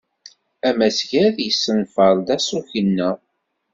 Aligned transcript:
Amasgad 0.69 1.35
yessenfer-d 1.43 2.27
aṣuk-inna. 2.35 3.09